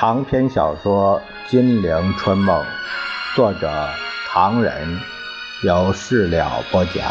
[0.00, 2.64] 长篇小说《金陵春梦》，
[3.34, 3.68] 作者
[4.28, 5.00] 唐人，
[5.64, 7.04] 由事了播讲。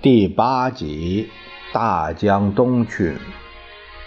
[0.00, 1.28] 第八集
[1.74, 3.14] 《大江东去》，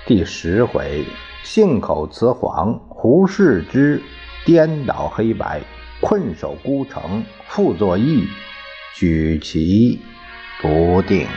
[0.07, 1.04] 第十回
[1.43, 4.01] 信口雌黄，胡适之
[4.45, 5.59] 颠倒黑白，
[6.00, 8.25] 困守孤城，傅作义
[8.95, 10.00] 举棋
[10.61, 11.28] 不定。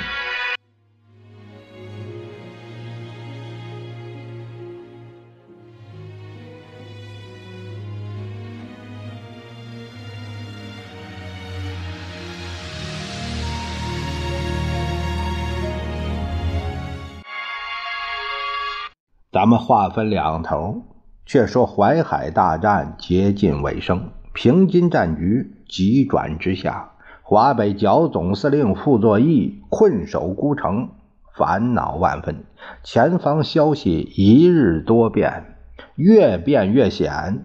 [19.42, 20.82] 咱们话分两头，
[21.26, 26.90] 却说淮海大战接近尾声，平津战局急转直下。
[27.24, 30.90] 华北剿总司令傅作义困守孤城，
[31.36, 32.44] 烦恼万分。
[32.84, 35.56] 前方消息一日多变，
[35.96, 37.44] 越变越险。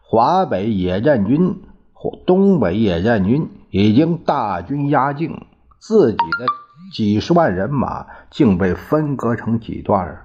[0.00, 1.60] 华北野战军、
[2.26, 5.44] 东北野战军已经大军压境，
[5.78, 6.46] 自己的
[6.90, 10.22] 几十万人马竟被分割成几段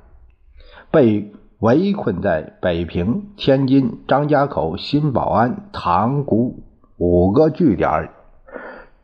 [0.94, 6.60] 被围困在北平、天津、张家口、新保安、塘沽
[6.98, 8.12] 五个据点。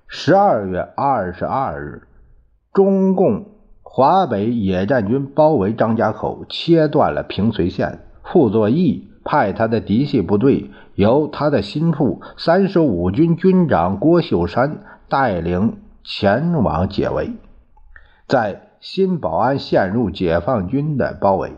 [0.07, 2.03] 十二月二十二日，
[2.73, 3.45] 中共
[3.81, 8.01] 华北野战军包围张家口，切断了平绥线。
[8.23, 17.33] 傅作义派他的嫡系部队，由他的心腹三十五军军长郭秀山带领前往解围，
[18.27, 21.51] 在新保安陷入解放军的包围。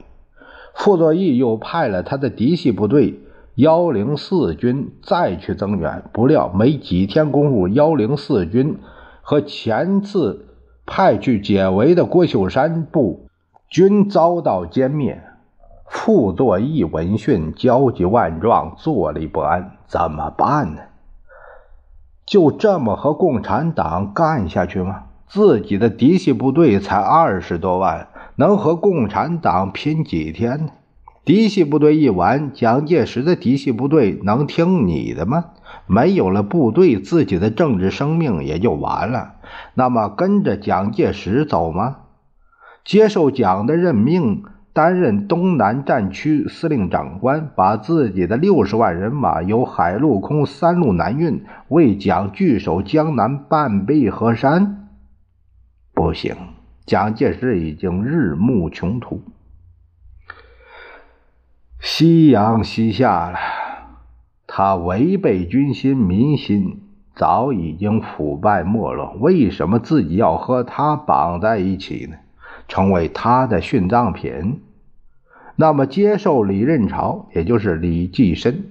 [0.74, 3.20] 傅作义又派了他的嫡系部队
[3.56, 8.80] 幺零四军再去增援，不料没几天功夫，幺零四军
[9.22, 10.48] 和前次
[10.86, 13.28] 派去解围的郭秀山部
[13.70, 15.22] 均遭到歼灭。
[15.88, 20.81] 傅作义闻讯焦急万状，坐立不安，怎么办呢？
[22.26, 25.04] 就这么和共产党干下去吗？
[25.28, 28.08] 自己的嫡系部队才二十多万。
[28.41, 30.72] 能和共产党拼几天呢？
[31.24, 35.46] 嫡系部队一完，蒋介石的嫡系部队能听你的吗？
[35.85, 39.35] 没有了部队，自己的政治生命也就完了。
[39.75, 41.97] 那么跟着蒋介石走吗？
[42.84, 44.41] 接受蒋的任命，
[44.74, 54.90] 担任东南战区司令长官，把自己的六十万人马由海陆空三路南运，为蒋据守江南半壁河山？
[55.94, 56.35] 不行。
[56.91, 59.22] 蒋介石已经日暮穷途，
[61.79, 63.40] 夕阳西下了。
[64.46, 66.81] 他违背军心民心，
[67.16, 69.16] 早已经腐败没落。
[69.22, 72.18] 为什么自己要和他绑在一起呢？
[72.68, 74.59] 成为他的殉葬品？
[75.56, 78.66] 那么，接受李任潮，也就是李济深，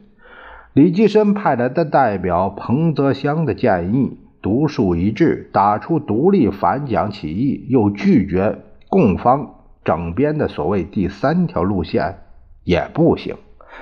[0.75, 4.19] 李济深派来的代表彭泽湘的建议。
[4.43, 8.59] 独树一帜，打出独立反蒋起义，又拒绝
[8.89, 12.19] 共方整编的所谓第三条路线，
[12.65, 13.37] 也不行。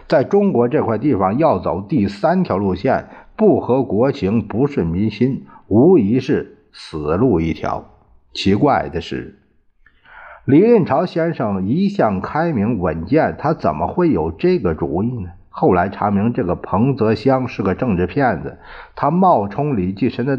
[0.06, 7.84] 在中国这块地方，要走第三条路线，不合国情，不顺民心，无疑是死路一条。
[8.32, 9.38] 奇怪的是，
[10.44, 15.30] 李任潮先生一向开明稳健，他怎么会有这个主意呢？
[15.60, 18.58] 后来查明，这个彭泽湘是个政治骗子，
[18.94, 20.38] 他冒充李济深的，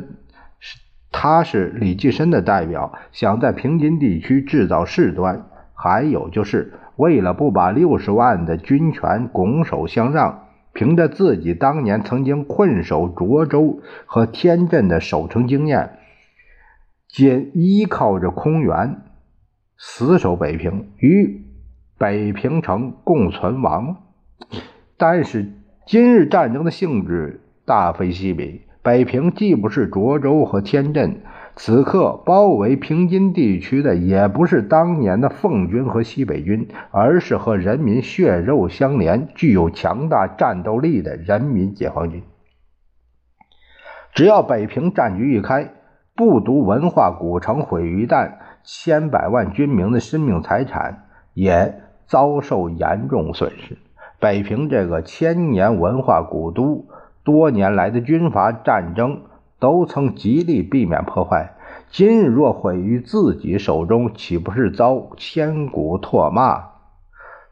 [1.12, 5.46] 他是李济深的代表，想在平津地区制造事端。
[5.74, 16.00] 还有就是为了不把六十万的军权拱手相让，凭着自己当年曾经困守涿州和天镇的守城经验，
[17.10, 19.02] 仅依靠着空援，
[19.78, 21.44] 死守北平，与
[21.98, 23.98] 北平城共存亡。
[25.00, 25.54] 但是
[25.88, 31.22] 今日战争的性质大非昔比，北平既不是涿州和天镇，
[31.56, 42.22] 此刻包围平津地区的也不是当年的奉军和西北军，而是和人民血肉相连、具有强大战斗力的人民解放军。
[44.14, 45.72] 只要北平战局一开，
[46.14, 48.34] 不独文化古城毁于一旦，
[48.66, 53.78] 千百万军民的生命财产也遭受严重损失。
[54.20, 56.86] 北平这个千年文化古都，
[57.24, 59.22] 多年来的军阀战争
[59.60, 61.56] 都曾极力避免破坏。
[61.90, 66.66] 今日若毁于自己手中，岂不是遭千古唾骂？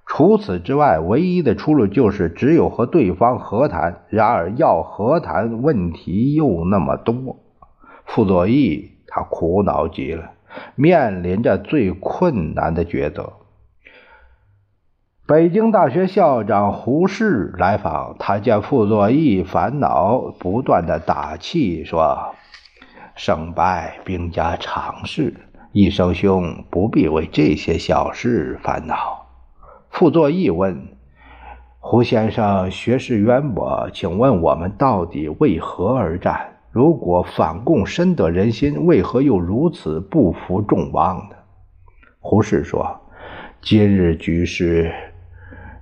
[0.06, 4.04] 除此之外，唯一的出路就是只有和对方和谈。
[4.10, 7.38] 然而要和谈，问题又那么多。
[8.06, 10.32] 傅作义他苦恼极了，
[10.76, 13.34] 面临着最困难的抉择。
[15.28, 22.34] 北京大学校长胡适来访，他见傅作义烦恼不断的打气说
[23.14, 25.36] ：“胜败兵家常事，
[25.74, 29.28] 一生兄不必为这些小事烦恼。”
[29.92, 30.96] 傅作义问
[31.82, 36.54] ：“胡先生学识渊博，请问我们到底为何而战？
[36.72, 41.36] 如果反共深得人心，为何又如此不负众望呢？”
[42.22, 43.02] 胡适说
[43.60, 44.90] ：“今日局势。”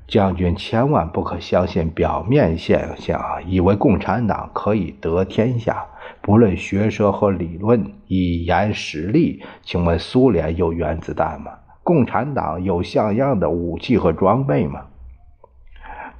[0.07, 5.85] 将军千万不可相信表面现象，以为共产党可以得天下。
[6.21, 11.51] 不论学说和理论，以言实力，请问苏联有原子弹吗？
[11.83, 14.85] 共产党有像样的武器和装备吗？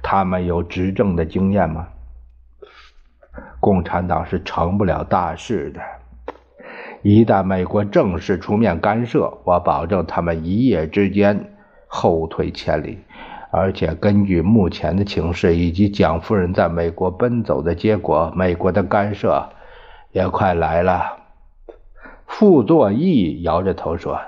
[0.02, 1.88] 他们有执政的经验吗？
[3.60, 5.80] 共产党是成不了大事的。
[7.02, 11.52] 一旦美国正式出面干涉，我保证他们一夜之间
[11.86, 12.98] 后退千里。
[13.56, 19.48] 而且根据目前的情势以及蒋夫人在美国奔走的结果，美国的干涉
[20.12, 21.16] 也快来了。
[22.26, 24.20] 傅作义摇着头说：“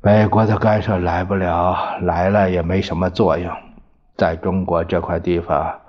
[0.00, 3.52] 美国的干涉来不了，来了也没什么作用。
[4.16, 5.80] 在中国这块地方，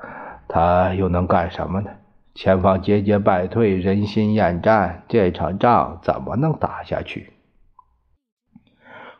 [0.47, 1.91] 他又能干什么呢？
[2.33, 7.33] 前方节节败退，人心厌战，这场仗怎么能打下去？”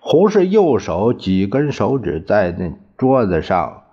[0.01, 2.73] 胡适右手几根手指在那。
[2.97, 3.83] 桌子上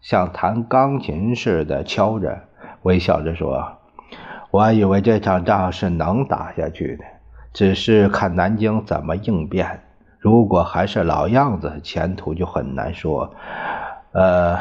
[0.00, 2.40] 像弹钢琴似的敲着，
[2.82, 3.78] 微笑着说
[4.50, 7.04] ：“我以为这场仗是能打下去的，
[7.52, 9.82] 只是看南京怎么应变。
[10.18, 13.34] 如果还是老样子，前途就很难说。
[14.12, 14.58] 呃，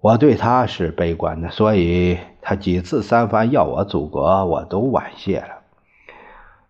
[0.00, 5.62] 我对他是悲观的，所以他几次三番要我祖国，我都婉谢了。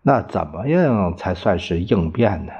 [0.01, 2.53] 那怎么样才算是应变呢？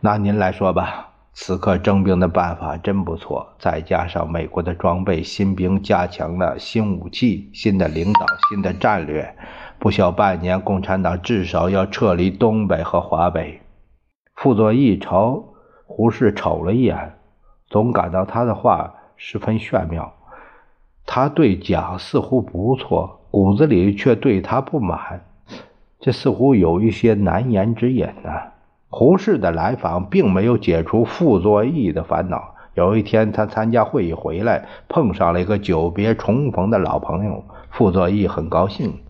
[0.00, 9.36] 那您来说吧。”此刻征兵的办法真不错，再加上美国的装备、新兵加强了新武器、新的领导、新的战略，
[9.78, 13.60] 不消半年，共产党至少要撤离东北和华北。
[14.34, 15.44] 傅作义朝
[15.86, 17.14] 胡适瞅了一眼，
[17.68, 20.12] 总感到他的话十分玄妙。
[21.06, 25.24] 他对蒋似乎不错，骨子里却对他不满，
[26.00, 28.30] 这似乎有一些难言之隐呢。
[28.90, 32.54] 胡适的来访并没有解除傅作义的烦恼。
[32.74, 37.44] 有一天，他参加会议回来，碰上了一个久别重逢的老朋友。
[37.70, 39.00] 傅作义很高兴，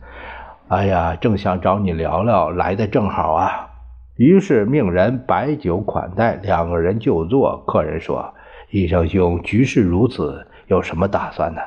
[0.68, 3.68] 哎呀，正想找你聊聊，来的正好啊！
[4.16, 7.62] 于是命人摆酒款待，两个人就坐。
[7.66, 8.34] 客人说
[8.70, 11.60] ：“医生兄，局势如此，有什么打算呢？”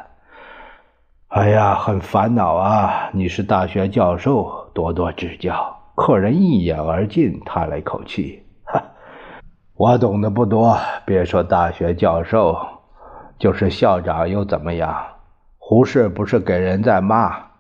[1.30, 3.10] 哎呀，很烦恼啊！
[3.12, 5.83] 你是大学教授，多多指教。
[5.96, 8.84] 客人一饮而尽，叹了一口气：“哈，
[9.78, 10.76] 我懂得不多，
[11.06, 12.58] 别说大学教授，
[13.38, 15.06] 就是校长又怎么样？
[15.60, 17.52] 胡适不是给人在骂，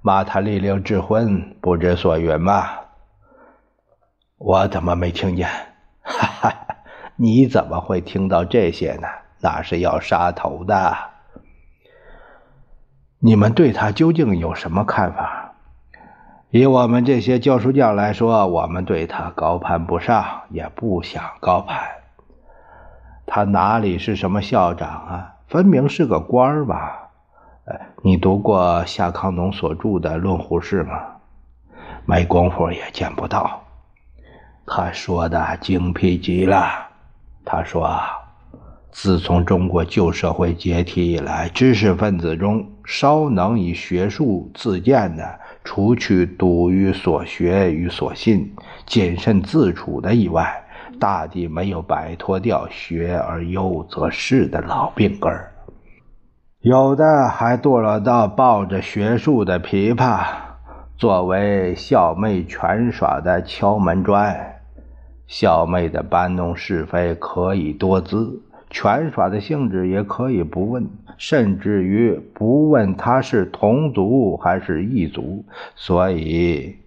[0.00, 2.64] 骂他立令智昏，不知所云吗？
[4.38, 5.48] 我怎么没听见？
[6.00, 6.54] 哈哈，
[7.16, 9.06] 你怎么会听到这些呢？
[9.40, 10.96] 那是要杀头的。
[13.18, 15.40] 你们对他究竟有什么看法？”
[16.52, 21.82] 以我们这些教书匠来说，我们对他高攀不上，也不想高攀。
[23.24, 25.36] 他哪里是什么校长啊？
[25.48, 27.08] 分明是个官儿吧？
[28.02, 31.00] 你读过夏康农所著的《论胡适》吗？
[32.04, 33.62] 没工夫，也见不到。
[34.66, 36.66] 他说的精辟极了。
[37.46, 37.98] 他说，
[38.90, 45.40] 自从中国旧社会解体以来，知识分子中稍能以学术自荐的。
[45.64, 48.52] 除去笃于所学与所信、
[48.84, 50.64] 谨慎自处的以外，
[50.98, 55.52] 大抵没有摆脱掉“学而优则仕”的老病根儿。
[56.62, 60.24] 有的还堕落到抱着学术的琵琶，
[60.96, 64.36] 作为校妹权耍的敲门砖。
[65.28, 68.42] 校妹的搬弄是非可以多姿。
[68.74, 70.88] 拳耍的性质也可以不问，
[71.18, 75.44] 甚至于不问他是同族还是异族，
[75.76, 76.78] 所以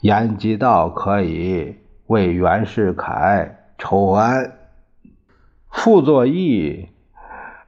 [0.00, 1.76] 严吉道可以
[2.08, 4.54] 为袁世凯筹安。
[5.70, 6.88] 傅作义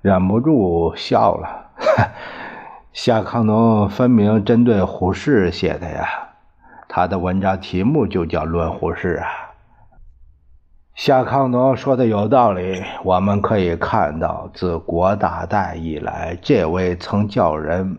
[0.02, 1.70] 忍不住笑了，
[2.92, 6.04] 夏康农分明针对胡适写的呀，
[6.88, 9.49] 他的文章题目就叫《论胡适》啊。
[10.94, 17.98] 夏康农说的有道理，我们可以看到，自国大代以来，这位曾叫人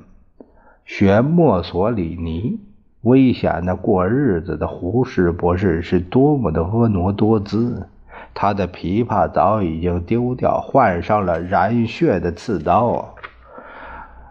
[0.86, 2.60] 学墨索里尼、
[3.02, 7.88] 危险的过日子的胡适博士是多么的婀娜多姿。
[8.34, 13.16] 他的琵琶早已经丢掉，换上了染血的刺刀。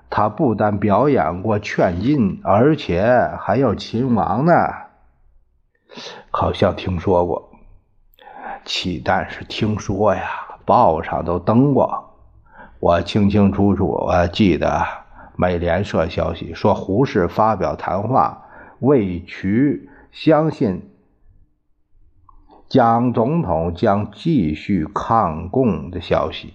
[0.08, 4.52] 他不但表演过劝进，而且还要秦王呢。
[6.30, 7.49] 好像听说过，
[8.70, 10.22] 岂但是听说呀，
[10.64, 12.14] 报上都登过。
[12.78, 14.86] 我清清楚楚，我记得
[15.34, 18.46] 美联社消息说，胡适发表谈话，
[18.78, 20.88] 为取相信
[22.68, 26.54] 蒋总统将继续抗共的消息。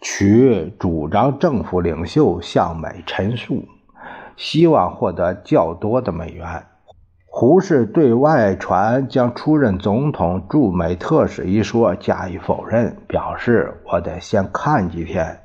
[0.00, 3.66] 取主张政府领袖向美陈述，
[4.36, 6.66] 希望获得较多的美元。
[7.38, 15.38] 胡适对外传将出任总统驻美特使一说加以否认，表示我得先看几天。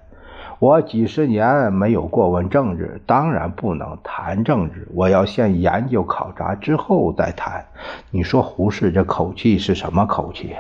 [0.60, 4.88] 我几十年没有过问政治，当然不能谈政治。
[4.94, 7.66] 我要先研究考察之后再谈。
[8.10, 10.56] 你说胡适这口气是什么口气？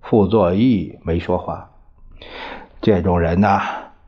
[0.00, 1.68] 傅作义没说话。
[2.80, 3.60] 这种人呐，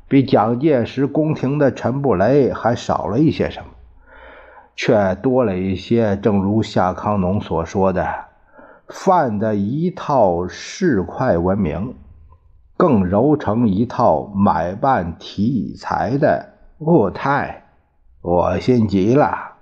[0.08, 3.66] 比蒋介石宫廷的陈布雷还少了一些什么，
[4.78, 6.16] 却多了一些。
[6.16, 8.26] 正如夏康农所说的
[8.86, 11.96] ：“范的一套市侩文明，
[12.76, 17.64] 更揉成一套买办题材的物态，
[18.22, 19.56] 恶心极了。”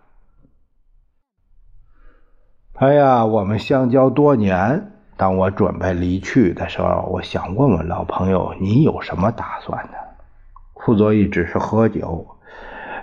[2.78, 4.92] 哎呀，我们相交多年。
[5.16, 9.92] 当我准备离去的时候，我想问问老朋友，你有什么打算呢？
[10.74, 12.35] 傅作义只是喝酒。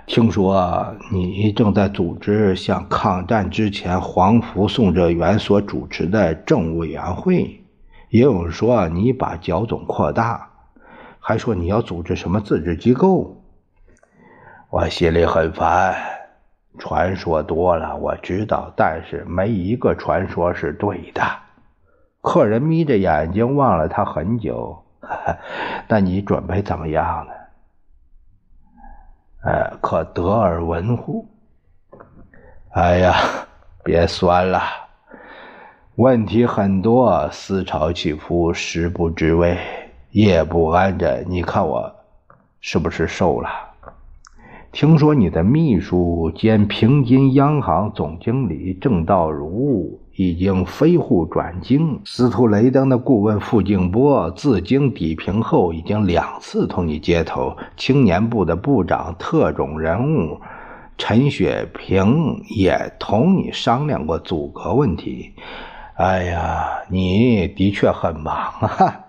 [0.06, 7.64] 听说你正在组织像抗战之前黄福、宋哲元所主持的政务委员会，
[8.10, 10.50] 也有人说你把剿总扩大，
[11.18, 13.42] 还说你要组织什么自治机构。
[14.68, 15.96] 我心里很烦，
[16.78, 21.22] 传说多了，我知道，但是没一个传说是对的。
[22.20, 24.84] 客人眯着眼睛望了他很久，
[25.88, 27.32] 那你准备怎么样呢？
[29.44, 31.26] 呃，可得而闻乎？
[32.70, 33.14] 哎呀，
[33.84, 34.62] 别酸了，
[35.96, 39.58] 问题很多，思潮起伏，食不知味，
[40.12, 41.26] 夜不安枕。
[41.28, 41.94] 你看我
[42.60, 43.50] 是不是瘦了？
[44.72, 50.00] 听说你的秘书兼平津央行总经理郑道如。
[50.16, 57.56] 已经飞沪转京，司徒雷登的顾问傅静波自经抵平后，已经两次同你接头。
[57.76, 60.40] 青年部的部长特种人物
[60.96, 65.34] 陈雪平也同你商量过阻隔问题。
[65.96, 69.00] 哎呀，你的确很忙啊！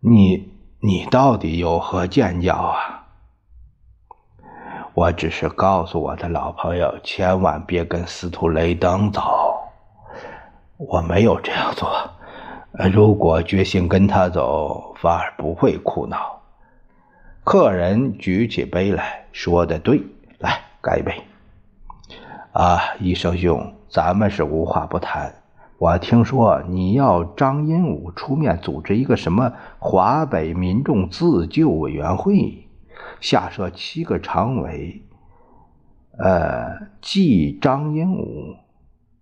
[0.00, 2.95] 你你到底有何见教啊？
[4.96, 9.20] 我只是告诉我的老朋友，千万别跟司徒雷登走。
[10.78, 11.86] 我没有这样做。
[12.90, 16.40] 如果决心跟他走，反而不会苦恼。
[17.44, 20.02] 客人举起杯来说的对，
[20.38, 21.12] 来干一杯。
[22.52, 25.34] 啊，医生兄，咱们是无话不谈。
[25.76, 32.65] 我听说你要张荫武出面组织一个什么华北民众自救委员会。
[33.20, 35.02] 下设七个常委，
[36.18, 38.56] 呃，冀张英武，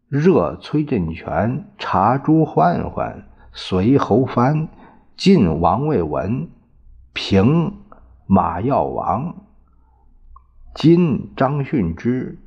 [0.09, 4.69] 热崔振全，查朱焕焕，随侯藩，
[5.17, 6.49] 晋王卫文，
[7.13, 7.75] 平
[8.27, 9.35] 马耀王，
[10.75, 12.39] 今张训之，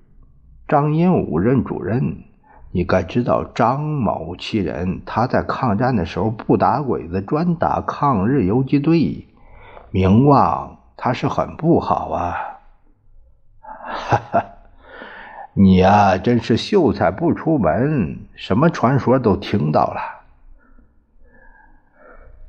[0.67, 2.23] 张英武任主任。
[2.73, 9.25] 你该知道张某其人，他在抗战的时候不打鬼子，专打抗日游击队，
[9.89, 10.76] 名望。
[10.97, 12.57] 他是很不好啊，
[13.61, 14.45] 哈哈，
[15.53, 20.01] 你呀，真是秀才不出门，什么传说都听到了。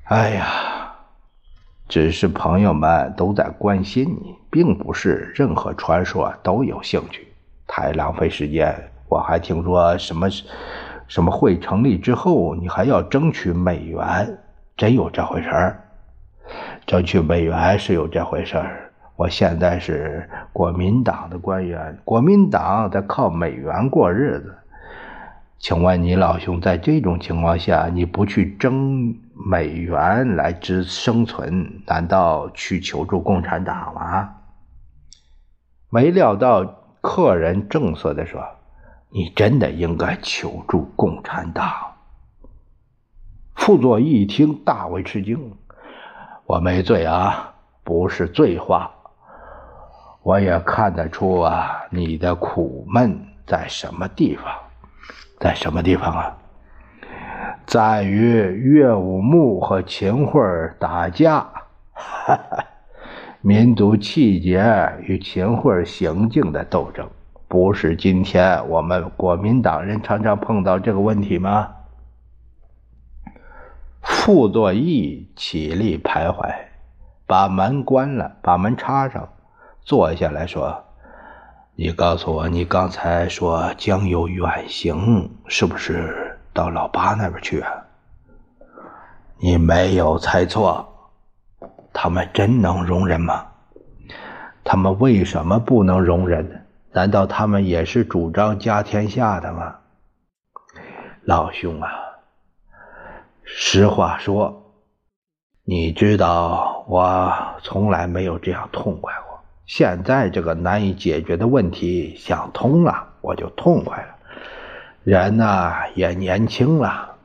[0.04, 0.46] 哎呀，
[1.88, 7.28] 只是朋友们都在关心你，并不是任何传说都有兴趣，
[7.66, 8.90] 太浪费时间。
[9.10, 10.28] 我还听说什么
[11.06, 14.38] 什么会成立之后，你还要争取美元，
[14.74, 15.87] 真有这回事儿？
[16.88, 18.90] 争取美元是有这回事儿。
[19.14, 24.56] 我现在是国民党的官员，国民党在靠美元过日子。
[25.58, 34.36] 请问你老兄，在这种情况下，你不去争美元来支生存，难道去求助共产党吗？
[35.90, 36.64] 没料到
[37.02, 38.42] 客人正色的说
[39.12, 41.70] ：“你真的应该求助共产党。”
[43.54, 45.57] 傅作义一听，大为吃惊。
[46.48, 47.52] 我没醉啊，
[47.84, 48.90] 不是醉话。
[50.22, 54.44] 我也看得出啊，你的苦闷在什么地方，
[55.38, 56.34] 在什么地方啊？
[57.66, 60.40] 在于岳武穆和秦桧
[60.78, 61.46] 打架，
[61.92, 62.64] 哈哈，
[63.42, 64.64] 民族气节
[65.02, 67.06] 与秦桧行径的斗争，
[67.46, 71.68] 不是今天我们国民党人常常碰到这个问题吗？
[74.08, 76.50] 傅作义起立徘徊，
[77.26, 79.28] 把门关了，把门插上，
[79.82, 80.82] 坐下来说
[81.76, 87.70] ：“你告诉我，你刚才说将有远行，是不是？”到老八那边去啊？
[89.38, 90.88] 你没有猜错，
[91.92, 93.46] 他们真能容忍吗？
[94.64, 96.66] 他们为什么不能容忍？
[96.92, 99.76] 难道他们也是主张家天下的吗？
[101.24, 101.90] 老兄啊，
[103.50, 104.74] 实话说，
[105.64, 109.38] 你知道我从来没有这样痛快过。
[109.64, 114.08] 现在这个难以解决的问题想通了，我就痛快了。
[115.02, 117.16] 人呐也年轻了。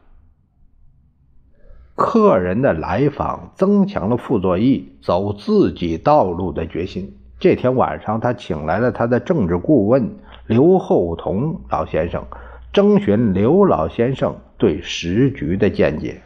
[1.96, 7.20] 客人的来访增强了傅作义走自己道路的决心。
[7.40, 12.26] 这天晚上，他请来了他的政治顾问刘厚同老先生，
[12.72, 16.22] 征询刘老先生对时局的见解。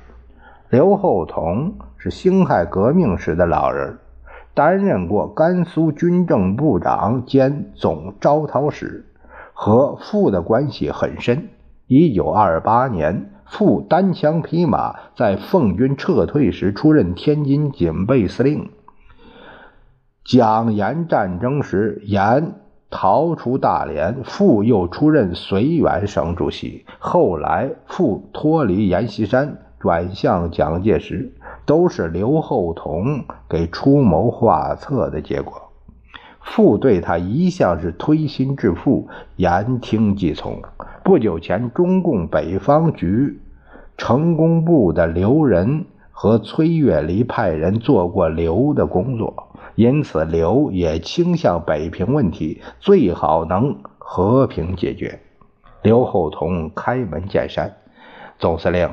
[0.70, 3.98] 刘厚同是辛亥革命时的老人，
[4.54, 9.06] 担任过甘肃军政部长兼总招讨使。
[9.54, 11.50] 和傅的关系很深。
[11.88, 18.70] 一九二八年，傅单枪匹马在奉军撤退时出任天津警备司令。
[20.24, 22.54] 蒋阎战争时，阎
[22.90, 26.86] 逃出大连，傅又出任绥远省主席。
[27.00, 31.34] 后来，傅脱离阎锡山，转向蒋介石，
[31.66, 35.64] 都是刘厚同给出谋划策的结果。
[36.42, 40.62] 傅对他一向是推心置腹、言听计从。
[41.04, 43.42] 不久前，中共北方局
[43.98, 49.47] 成工部的刘仁和崔月离派人做过刘的工作，
[49.78, 55.20] 因此刘也倾向北平问题最好能和平解决。
[55.84, 57.72] 刘厚同开门见山
[58.40, 58.90] ：“总司令。”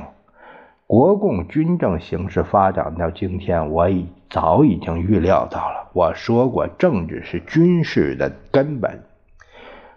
[0.87, 5.88] 国共军政形势发展到今天，我已早已经预料到了。
[5.94, 9.03] 我说过，政治是军事的根本，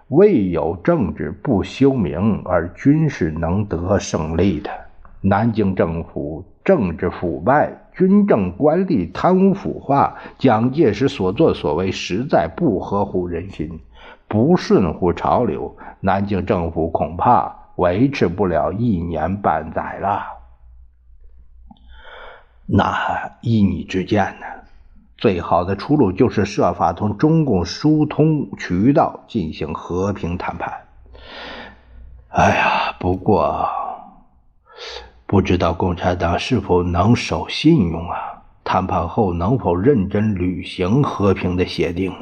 [0.07, 4.71] 未有政治不休明，而军事能得胜利的。
[5.19, 13.79] 南京政府政治腐败，军政官吏贪污腐化，蒋介石所作所为实在不合乎人心，
[14.27, 15.75] 不顺乎潮流。
[15.99, 20.21] 南京政府恐怕维持不了一年半载了。
[22.67, 24.45] 那依你之见呢？
[25.17, 30.81] 最好的出路就是设法同中共疏通渠道，进行和平谈判。
[32.29, 33.67] 哎呀，不过
[35.27, 38.17] 不知道共产党是否能守信用啊？
[38.63, 42.13] 谈判后能否认真履行和平的协定？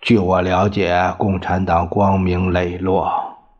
[0.00, 3.12] 据我了解，共产党光明磊落。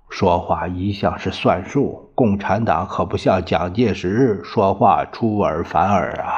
[0.09, 6.33] 说话一向是算数，共产党可不像蒋介石说话出尔反尔啊！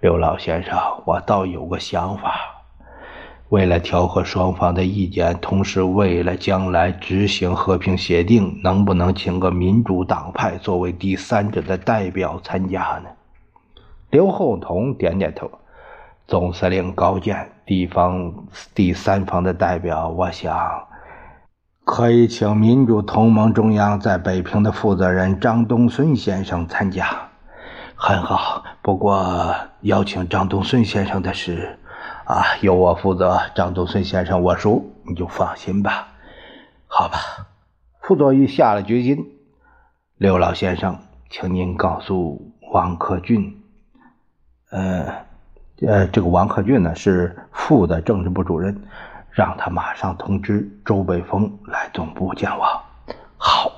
[0.00, 2.57] 刘老先生，我倒有个想法，
[3.50, 13.08] 为了调和双方的意见，同时为了将来执行和平协定，能不能请个民主党派作为第三者的代表参加呢？
[14.10, 15.50] 刘厚同点点头，
[16.26, 18.34] 总司令高见，地方
[18.74, 20.54] 第三方的代表，我想。
[21.86, 27.06] 可以请民主同盟中央在北平的负责人张东孙先生参加，
[27.94, 28.62] 很好。
[28.82, 31.77] 不过邀请张东孙先生的事，
[32.28, 33.40] 啊，由我负责。
[33.54, 36.08] 张东孙先生我熟，你就放心吧。
[36.86, 37.16] 好吧，
[38.02, 39.32] 傅作义下了决心。
[40.18, 40.98] 刘老先生，
[41.30, 43.62] 请您告诉王克俊，
[44.70, 45.06] 呃，
[45.80, 48.78] 呃，这个王克俊呢是副的政治部主任。
[49.30, 52.82] 让他马上通知周北峰来总部见我。
[53.38, 53.72] 好，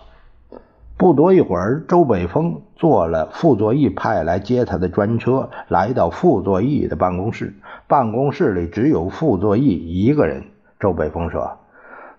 [0.97, 7.55] 不多一会儿，周北峰坐了傅作义派来接他的专车，来到傅作义的办公室。
[7.91, 10.45] 办公室里只有傅作义一个人。
[10.79, 11.59] 周北峰说：“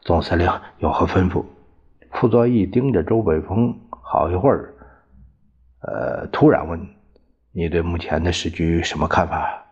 [0.04, 1.46] 总司令有何吩咐？”
[2.12, 4.74] 傅作义盯着周北峰好一会儿，
[5.82, 6.90] 呃，突然问
[7.56, 9.64] ：“你对目前的时局什么看法？”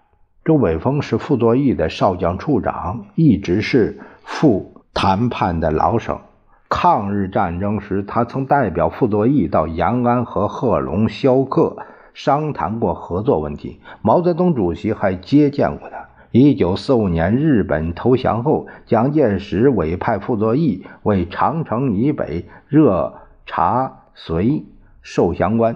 [0.45, 6.21] 周北峰是傅作义的少将处长，一直是傅谈判的老手。
[6.69, 11.75] 抗日战争时，他曾代表傅作义到延安和贺龙、萧克
[12.13, 13.79] 商谈过合作问题。
[14.01, 16.07] 毛泽东主席还接见过他。
[16.31, 23.15] 一九四五年日本投降后，蒋介石委派傅作义为长城以北热
[23.47, 24.63] 察随
[25.01, 25.75] 受降官，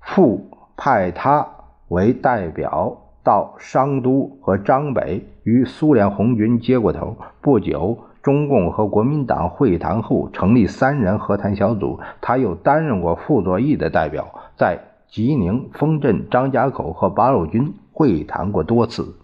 [0.00, 1.46] 复派他
[1.88, 7.16] 为代表到商都和张北与苏联红军接过头。
[7.40, 12.00] 不久，中共和国民党会谈后，成立三人和谈小组。
[12.20, 14.26] 他又担任过傅作义的代表，
[14.56, 19.16] 在吉宁、丰镇、张家口和八路军会谈过多次。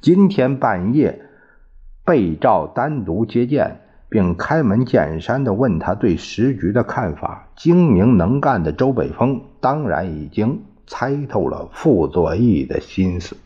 [0.00, 1.20] 今天半夜。
[2.06, 7.48] 被赵单独接见，并开门见山地问他对时局的看法。
[7.56, 13.38] 精明能干的周北峰当然已经猜透了傅作义的心思。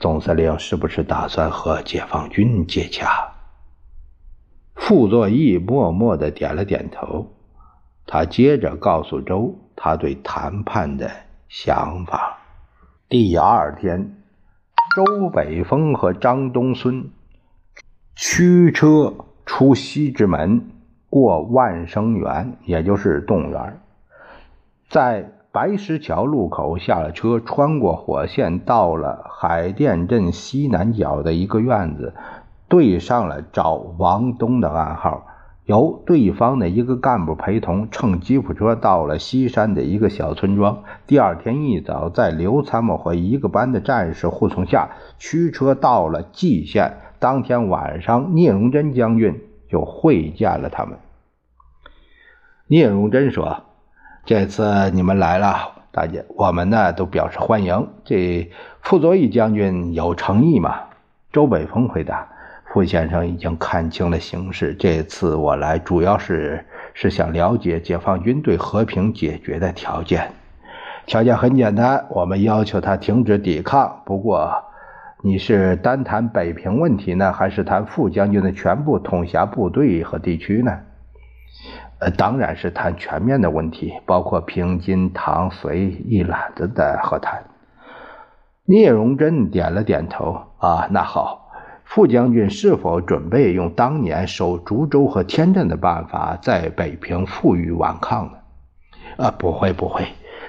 [0.00, 3.34] 总司令是不是打算和解放军接洽？
[4.74, 7.34] 傅作义默默地点了点头。
[8.06, 11.10] 他接着告诉周他对谈判的
[11.48, 12.38] 想法。
[13.08, 14.16] 第二天，
[14.96, 17.10] 周北峰和张东孙。
[18.14, 19.14] 驱车
[19.46, 20.70] 出西直门，
[21.08, 23.80] 过万生园，也就是动物园，
[24.88, 32.14] 在白石桥路口下了车，穿过火线，到了海淀镇西南角的一个院子，
[32.68, 35.26] 对上了找王东的暗号，
[35.72, 40.82] 由对方的一个干部陪同，乘吉普车到了西山的一个小村庄。
[41.06, 46.98] 第二天一早，在刘参谋和一个班的战士护送下，驱车到了蓟县。
[47.18, 50.98] 当天晚上，聂荣臻将军就会见了他们。
[52.66, 53.62] 聂荣臻说
[54.26, 57.88] ：“这次你们来了，大家我们呢都表示欢迎。
[58.04, 58.50] 这
[58.82, 60.80] 傅作义将军有诚意吗？”
[61.32, 62.28] 周北峰回答
[62.72, 70.32] ：“傅先生已经看清了形势，这次我来主要是是想了解解放军对和平解决的条件。
[71.06, 74.02] 条件很简单，我们要求他停止抵抗。
[74.04, 74.52] 不过。”
[75.24, 80.80] 你是单谈北平问题呢，还是谈傅将军的全部统辖部队和地区呢？
[82.00, 85.74] 呃，当然是谈全面的问题，包括平津、唐、绥
[86.08, 87.44] 一揽子的和谈。
[88.64, 90.42] 聂荣臻点了点头。
[90.58, 91.41] 啊，那好，
[91.94, 98.38] 傅将军是否准备用当年守竹洲和天镇的办法，在北平负隅顽抗呢？
[99.18, 100.06] 啊，不会，不会。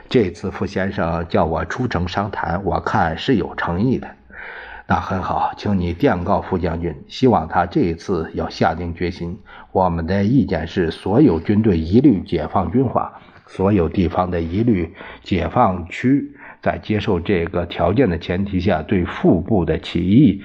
[0.07, 4.07] 这次傅先生叫我出城商谈，我看是有诚意的。
[4.87, 9.37] 那很好，请你电告傅将军，希望他这一次要下定决心。
[9.73, 16.37] 我们的意见是，所有军队一律解放军化，所有地方的一律解放区。
[16.61, 20.41] 在接受这个条件的前提下，对腹部的起义，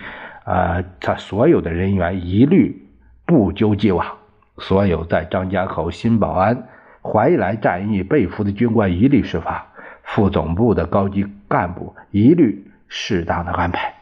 [0.49, 2.89] 呃，他所有的人员一律
[3.27, 4.17] 不究既往。
[4.57, 6.67] 所有在张家口、新保安、
[7.03, 9.67] 怀来战役被俘的军官一律释放，
[10.03, 13.93] 副总部的高级干部一律适当的安排。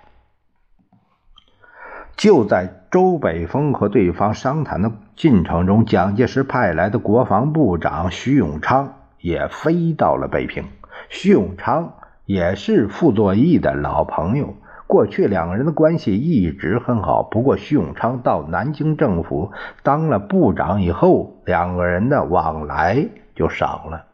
[2.17, 10.65] 就在周北峰和对方商谈的进程中，蒋介石派来的国防部长徐永昌也飞到了北平。
[11.09, 14.55] 徐永昌也是傅作义的老朋友，
[14.97, 17.23] 过去两个人的关系一直很好。
[17.23, 24.07] 不过，徐永昌到南京政府当了部长以后，两个人的往来就少了。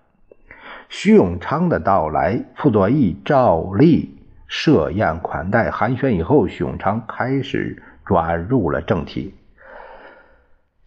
[0.89, 4.19] 徐永昌的到来，傅作义照例
[4.49, 7.81] 设宴款待寒暄以后，徐永昌开始。
[8.05, 9.33] 转入了正题。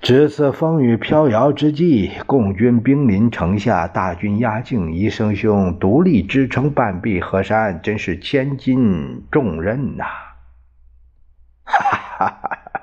[0.05, 10.03] 值此风雨飘摇之际，共军兵临城下，大军压境，一生兄独立支撑半壁河山，真是千斤重任呐！
[11.65, 12.81] 哈哈哈哈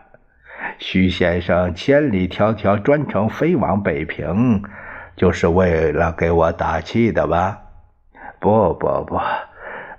[0.78, 4.64] 徐先生千里迢迢专程飞往北平，
[5.14, 7.60] 就是为了给我打气的吧？
[8.40, 9.20] 不不不，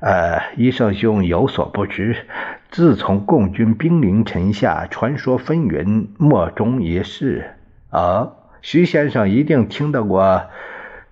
[0.01, 2.27] 呃，医生兄有所不知。
[2.73, 7.53] 自从共军兵临城下，传说纷纭，莫衷一是。
[7.91, 8.31] 啊，
[8.63, 10.49] 徐先生一定听到过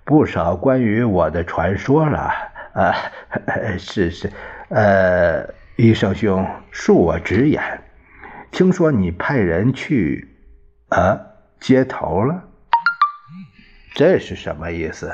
[0.04, 2.32] 不少关于我的传说了。
[2.74, 2.96] 啊，
[3.78, 4.32] 是是，
[4.70, 6.44] 呃，医生兄，
[6.74, 7.62] 恕我直言，
[8.50, 10.30] 听说你派人去
[10.90, 11.20] 啊
[11.60, 12.44] 接头了，
[13.94, 15.14] 这是什么意思？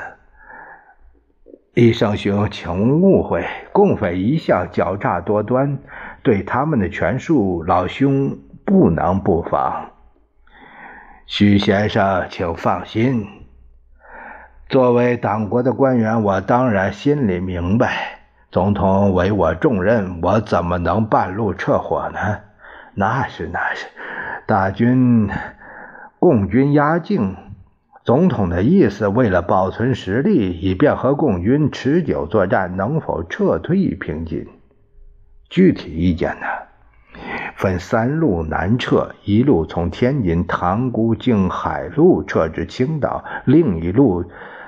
[1.74, 5.78] 医生兄，请勿误会，共匪一向狡诈多端。
[6.22, 9.90] 对他们的权术，老兄不能不防。
[11.26, 13.26] 徐先生，请放心。
[14.68, 18.18] 作为党国的官员，我当然心里明白，
[18.50, 22.18] 总统委我重任，我怎么能半路撤火呢？
[22.94, 23.86] 那是那是，
[24.46, 25.30] 大军
[26.18, 27.36] 共军压境，
[28.04, 34.46] 总统的意思，为了保存实力，以便和共军持久作战，能否撤退平津？
[35.48, 36.46] 具体意见呢？
[37.56, 44.24] 分三路南撤，一路从天津塘沽经海路撤至青岛，另一路，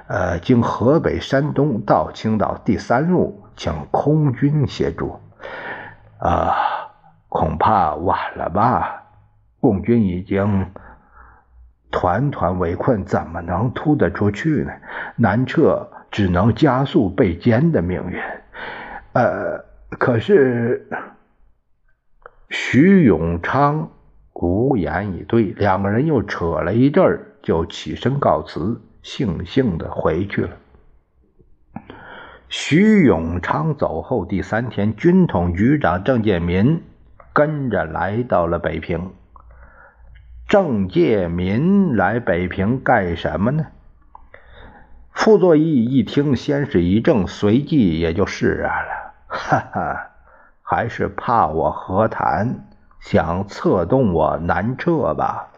[0.08, 2.60] 呃，经河北、山东到青岛。
[2.64, 5.20] 第三路请空军协助。
[6.18, 6.54] 啊，
[7.28, 9.04] 恐怕晚了吧？
[9.60, 10.66] 共军已经
[11.90, 14.72] 团团围困，怎么能突得出去呢？
[15.16, 18.20] 南撤只能加速被歼的命运。
[19.12, 19.49] 呃，
[20.00, 20.88] 可是。
[22.48, 23.90] 徐永昌
[24.32, 30.56] 无言以对，两个人又扯了一阵儿，就起身告辞，悻悻的回去了。
[32.48, 36.82] 徐永昌走后第三天，军统局长郑介民
[37.32, 39.12] 跟着来到了北平。
[40.48, 43.68] 郑介民来北平干什么呢？
[45.12, 48.90] 傅作义一听，先是一怔，随即也就释然了，
[49.30, 50.06] 哈哈。
[50.62, 52.66] 还是怕我和谈，
[53.00, 55.48] 想策动我南撤吧。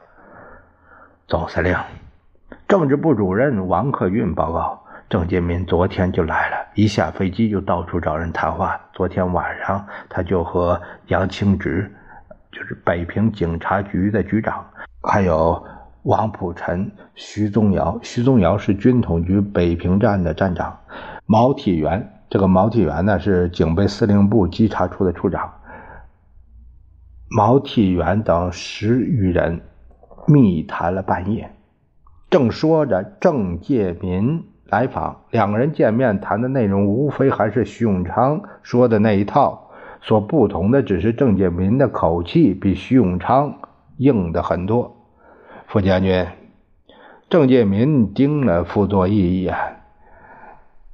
[1.27, 1.77] 总司令，
[2.67, 8.81] 政治部主任王克运报告，郑介民昨天就来了，一下飞机就到处找人谈话。
[8.95, 11.95] 昨天晚上他就和杨清直，
[12.51, 14.65] 就是北平警察局的局长，
[15.03, 15.63] 还有
[16.05, 20.79] 王普臣、徐宗尧，徐宗尧是军统局北平站的站长，
[21.27, 22.12] 毛体元。
[22.33, 25.53] 这个毛体元呢是警备司令部稽查处的处长。
[27.29, 29.61] 毛体元等十余人
[30.27, 31.55] 密谈了半夜，
[32.31, 43.59] 正说着，郑介民来访，两个人见面谈的内容无非还是徐永昌说的那一套，所不同的只是郑介民的口气比徐永昌
[43.99, 44.97] 硬的很多。
[45.67, 46.27] 傅将军，
[47.29, 49.82] 郑介民盯了傅作义一眼。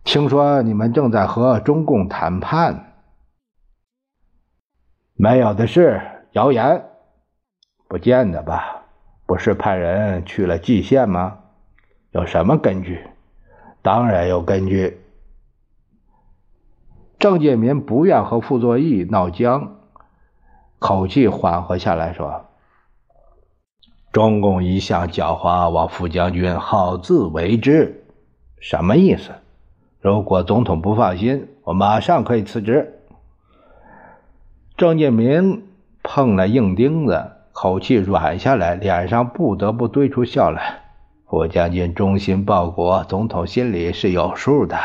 [0.08, 2.94] 听说你们正在和中共谈判？
[5.12, 6.00] 没有的事，
[6.32, 6.86] 谣言，
[7.88, 8.84] 不见得吧？
[9.26, 11.40] 不是派人去了蓟县吗？
[12.12, 13.06] 有什么根据？
[13.82, 14.98] 当然有根据。
[17.18, 19.76] 郑介民不愿和傅作义闹僵，
[20.78, 22.46] 口气缓和下来说
[24.10, 28.06] ：“中共一向狡猾，我傅将军好自为之。
[28.58, 29.32] 什么意思？”
[30.00, 33.00] 如果总统不放心，我马上可以辞职。
[34.76, 35.64] 郑介民
[36.04, 40.82] 碰了硬钉子，口气软下来，脸上不得不堆出笑来。
[41.26, 44.76] 副将军忠心报国，总统心里是有数的。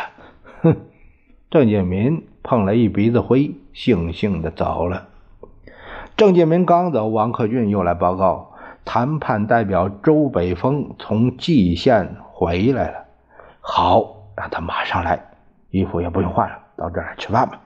[0.62, 0.78] 哼！
[1.52, 5.10] 郑介民碰了一鼻子灰，悻悻的走了。
[6.18, 13.06] 郑介民刚走，王克俊又来报告，谈判代表周北峰从蓟县回来了。
[13.62, 14.13] 好。
[14.36, 15.20] 让他马上来，
[15.70, 17.60] 衣服也不用换了，到这儿来吃饭吧。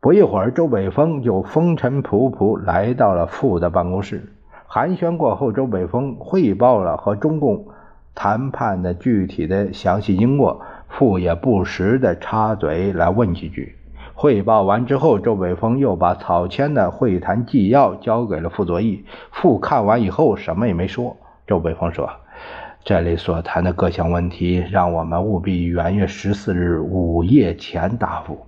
[0.00, 4.32] 不一会儿，周北峰就风尘仆仆来到了傅的办公室。
[4.66, 7.68] 寒暄过后，周北峰汇报了和中共
[8.14, 10.60] 谈判的具体的详细经过。
[10.88, 13.76] 傅也不时的插嘴来问几句。
[14.14, 19.04] 汇报完之后，周北峰又把草签的会谈纪要交给了傅作义。
[19.32, 21.16] 傅看完以后，什么也没说。
[21.46, 22.10] 周北峰说。
[22.84, 28.46] 这里所谈的各项问题，让我们务必于元月十四日午夜前答复。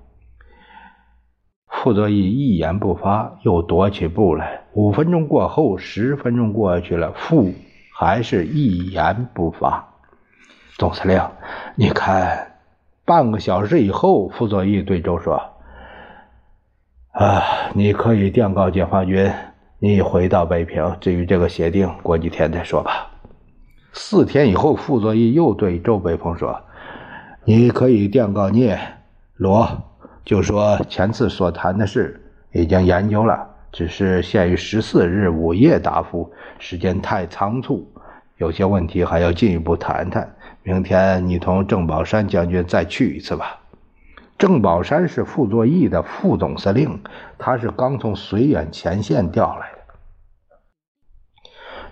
[1.68, 4.64] 傅作义一言不发，又踱起步来。
[4.74, 7.54] 五分钟过后，十分钟过去了，傅
[7.94, 9.94] 还是一言不发。
[10.76, 11.18] 总司令，
[11.74, 12.58] 你看，
[13.06, 15.40] 半个小时以后，傅作义对周说
[17.12, 19.32] ：“啊，你可以电告解放军，
[19.78, 20.94] 你回到北平。
[21.00, 23.12] 至于这个协定，过几天再说吧。”
[23.98, 26.60] 四天以后，傅作义又对周北峰说
[27.44, 28.78] ：“你可以电告聂
[29.36, 29.66] 罗，
[30.22, 37.90] 就说前次所谈的事已经研究了，只是限于十四日午夜答复，时间太仓促，
[38.36, 40.36] 有些问题还要进一步谈谈。
[40.62, 43.60] 明天你同郑宝山将军再去一次吧。”
[44.36, 47.00] 郑宝山是傅作义的副总司令，
[47.38, 49.78] 他是刚从绥远前线调来的。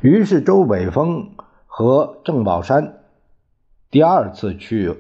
[0.03, 1.34] 于是周北峰。
[1.77, 3.01] 和郑宝山
[3.91, 4.97] 第二次去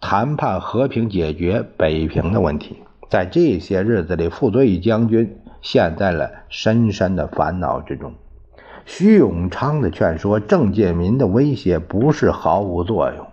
[0.00, 8.12] 谈判和平解决北平的问题，在这些日子里，傅作义将军陷在了深深的烦恼之中。
[8.86, 13.26] 徐永昌的劝说，郑介民的威胁不是毫无作用。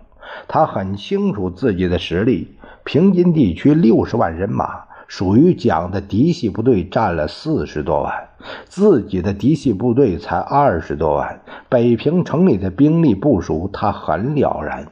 [0.48, 4.86] 他很清楚自己的实力，平津地区六十万人马。
[5.12, 8.30] 属于蒋的嫡系部队占了四十多万，
[8.64, 11.42] 自己的嫡系部队才二十多万。
[11.68, 14.90] 北平城里的兵力部署，他很了然。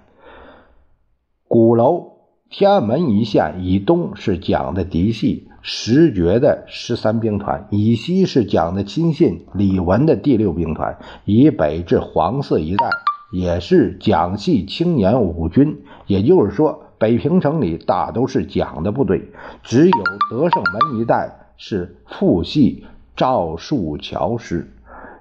[1.49, 2.19] 鼓楼、
[2.51, 12.91] 天安门一线以东是蒋的嫡系，石觉的十三兵团，以西是蒋的亲信李文的第六兵团，以北至黄寺一带
[13.33, 15.83] 也是蒋系青年五军。
[16.07, 19.31] 也就是说，北平城里大都是蒋的部队，
[19.63, 19.99] 只有
[20.31, 22.85] 德胜门一带是傅系
[23.17, 24.71] 赵树桥师。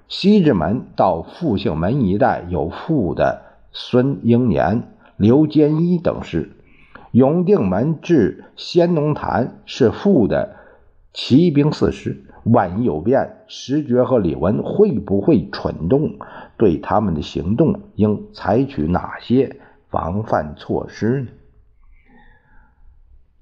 [0.09, 4.83] 西直门到复兴门一带有傅的孙英年、
[5.15, 6.51] 刘坚一等师。
[7.11, 10.57] 永定门至仙农坛是副的
[11.13, 16.17] 骑兵四师，万一有变，石觉和李文会不会蠢动？
[16.57, 19.55] 对他们的行动应采取哪些
[19.89, 21.27] 防范措施呢？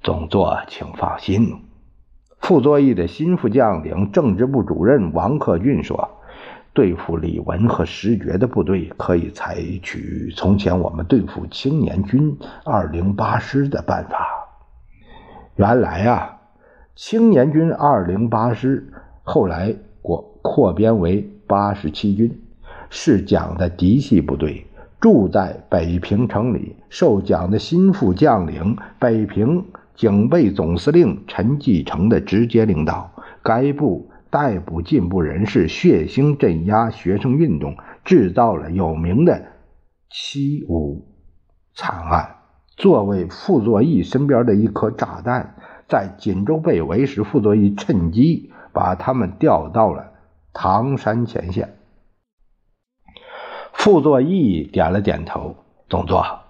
[0.07, 1.65] 总座，请放心。
[2.39, 6.11] 傅作义的心腹将领、政治部主任王克俊说。
[6.73, 14.29] 对付李文和石觉的部队，可以采取从前我们对付青年军二零八师的办法。
[15.57, 16.39] 原来啊，
[16.95, 18.89] 青年军二零八师
[19.23, 22.39] 后来扩扩编为八十七军，
[22.89, 24.65] 是蒋的嫡系部队，
[25.01, 29.65] 住在北平城里，受蒋的心腹将领、北平
[29.97, 33.11] 警备总司令陈继承的直接领导。
[33.43, 34.09] 该部。
[34.29, 39.41] 逮捕进步人士，血腥镇压学生运动，制造了有名的
[40.09, 41.07] 七五
[41.73, 42.35] 惨案。
[42.75, 45.55] 作为傅作义身边的一颗炸弹，
[45.87, 50.11] 在锦州被围时，傅作义趁机把他们调到了
[50.51, 51.77] 唐山前线。
[53.71, 55.55] 傅作义点了点头，
[55.87, 56.41] 总座。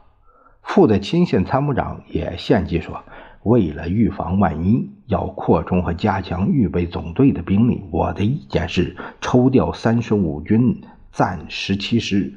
[0.64, 3.04] 傅的亲信参谋长也献计说。
[3.48, 7.82] 为了预防万一，要扩充和加强预备总队的兵力。
[7.92, 10.82] 我的意见是，抽调三十五军
[11.14, 12.34] 暂十七师，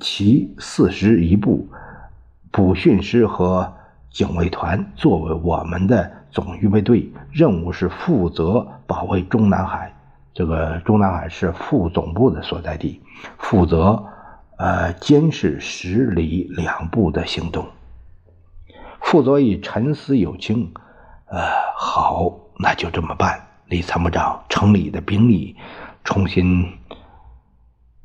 [0.00, 1.68] 其四师一部，
[2.50, 3.70] 补训师和
[4.10, 7.12] 警卫团作为我们的总预备队。
[7.30, 9.94] 任务是负责保卫中南海。
[10.32, 13.02] 这个中南海是副总部的所在地，
[13.38, 14.02] 负责
[14.56, 17.66] 呃监视十里两部的行动。
[19.04, 20.72] 傅作义沉思有清，
[21.26, 21.38] 呃，
[21.76, 23.46] 好，那就这么办。
[23.66, 25.56] 李参谋长，城里的兵力
[26.02, 26.66] 重新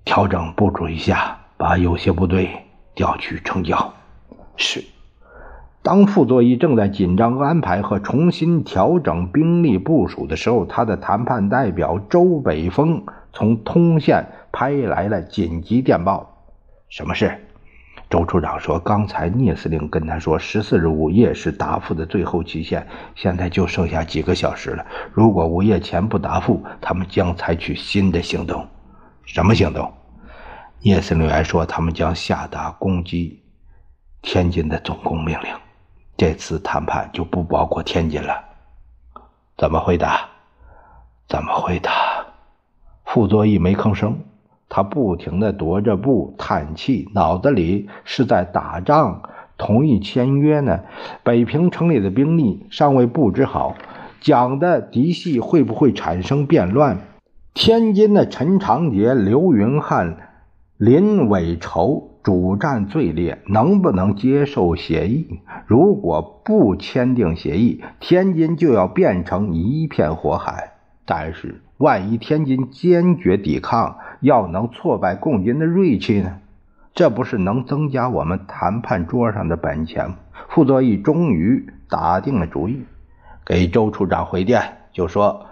[0.03, 2.49] 调整部署一下，把有些部队
[2.93, 3.93] 调去城郊。
[4.55, 4.83] 是。
[5.81, 16.43] 当傅作义正在紧张安排和重新调整兵力部署的时候，他的谈判代表周北峰从通县拍来了紧急电报
[16.89, 17.45] ：“什么事？”
[18.09, 24.83] 周处长说：“刚才聂司令跟他说，十四日午夜是答复的最后期限，现在就剩下几个小时了。
[25.13, 28.67] 如果午夜前不答复，他们将采取新的行动。
[29.25, 29.93] 什么行动？”
[30.81, 33.43] 聂司令员说：“他们将下达攻击
[34.23, 35.53] 天津的总攻命令。
[36.17, 38.43] 这次谈判就不包括天津了。”
[39.55, 40.21] 怎么回答？
[41.27, 41.91] 怎么回答？
[43.05, 44.17] 傅作义没吭声。
[44.69, 49.23] 他不停地踱着步，叹气，脑子里是在打仗，
[49.57, 50.81] 同意签约呢。
[51.23, 53.75] 北平城里的兵力尚未布置好，
[54.21, 56.99] 蒋的嫡系会不会产生变乱？
[57.55, 60.17] 天津的陈长捷、刘云汉、
[60.77, 65.39] 林伟筹主战最烈，能不能接受协议？
[65.65, 70.73] 如果不签订协议，天津就要变成一片火海。
[71.05, 76.39] 但是，万一天津坚决抵抗，要能挫败共军的锐气呢？
[76.93, 80.17] 这不是能增加我们谈判桌上的本钱吗？
[80.49, 82.83] 傅作义终于打定了主意，
[83.45, 85.45] 给周处长回电，就说：“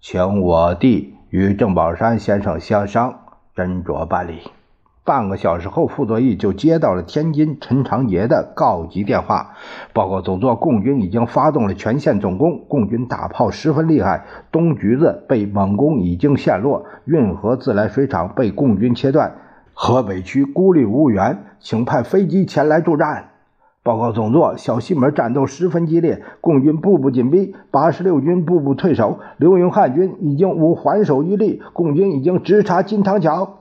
[0.00, 3.20] 请我弟与郑宝山先生相商，
[3.54, 4.50] 斟酌办理。”
[5.06, 9.52] 半个小时后，傅作义就接到了天津陈长捷的告急电话，
[9.92, 19.32] 报告总座，共军已经发动了全线总攻，共军大炮十分厉害，东局子被猛攻已经陷落，运河自来水厂被共军切断，
[19.74, 23.28] 河北区孤立无援，请派飞机前来助战。
[23.84, 33.58] 报告总座，小西门战斗十分激烈，共军步步紧逼，八十六军步步退守，刘永汉军已经无还手余力，共军已经直插金汤桥。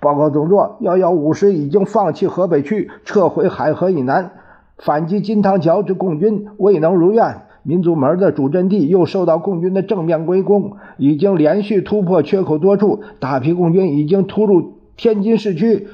[0.00, 4.32] 报告总座，幺幺五师已经放弃河北区，撤回海河以南，
[4.78, 7.42] 反击金汤桥之共军未能如愿。
[7.66, 15.88] 民族门的主阵地又受到共军的正面围攻，已经连续突破缺口多处，大批共军已经突入天津市区，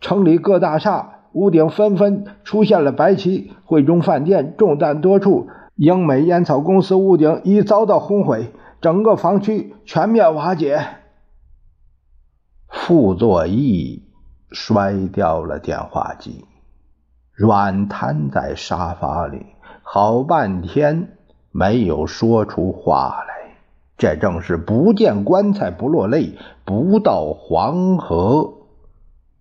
[0.00, 10.78] 城里各大厦屋顶纷纷出现了白旗，汇中饭店中弹多处，英美烟草公司屋顶已遭到轰毁，整个防区全面瓦解。
[12.70, 14.04] 傅作义
[14.50, 16.44] 摔掉了电话机，
[17.32, 19.44] 软瘫在沙发里，
[19.82, 21.16] 好半天
[21.50, 23.34] 没有说出话来。
[23.96, 28.54] 这正是不见棺材不落泪，不到黄河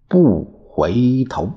[0.10, 1.50] 不回头。